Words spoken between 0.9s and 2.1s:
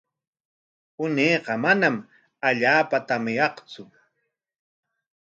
Unayqa manam